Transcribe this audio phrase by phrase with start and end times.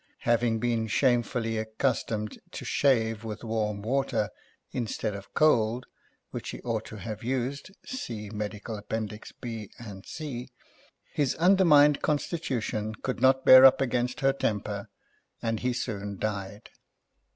[0.21, 4.31] Having been shamefully accustomed to shave with warm water
[4.71, 5.85] instead of cold,
[6.31, 9.69] which he ought to have used (see Medical Appendix B.
[9.77, 10.49] and C),
[11.13, 14.89] his undermined constitution could not bear up against her temper,
[15.39, 16.71] and he soon died.